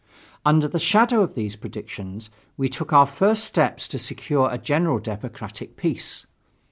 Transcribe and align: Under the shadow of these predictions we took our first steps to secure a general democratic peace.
Under 0.43 0.67
the 0.67 0.79
shadow 0.79 1.21
of 1.21 1.35
these 1.35 1.55
predictions 1.55 2.31
we 2.57 2.67
took 2.69 2.91
our 2.91 3.05
first 3.05 3.43
steps 3.43 3.87
to 3.89 3.99
secure 3.99 4.49
a 4.51 4.57
general 4.57 4.97
democratic 4.97 5.77
peace. 5.77 6.25